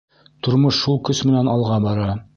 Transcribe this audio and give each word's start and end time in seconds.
Тормош 0.47 0.79
шул 0.85 0.99
көс 1.11 1.23
менән 1.31 1.55
алға 1.57 1.81
бара. 1.89 2.13